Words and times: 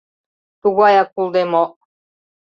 —Тугаяк 0.61 1.09
улде 1.19 1.43
мо! 1.51 1.63